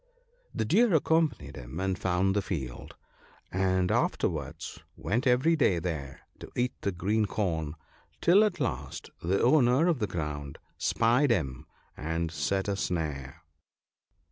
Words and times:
The 0.51 0.65
Deer 0.65 0.95
accompanied 0.95 1.55
him, 1.57 1.79
and 1.79 1.95
found 1.95 2.35
the 2.35 2.41
field, 2.41 2.95
and 3.51 3.91
afterwards 3.91 4.79
went 4.97 5.27
every 5.27 5.55
day 5.55 5.77
there 5.77 6.21
to 6.39 6.49
eat 6.55 6.73
the 6.81 6.91
green 6.91 7.27
corn, 7.27 7.75
till 8.19 8.43
at 8.43 8.59
last 8.59 9.11
the 9.21 9.39
owner 9.43 9.85
of 9.87 9.99
the 9.99 10.07
ground 10.07 10.57
spied 10.79 11.29
him 11.29 11.67
and 11.95 12.31
set 12.31 12.67
a 12.67 12.75
snare. 12.75 13.43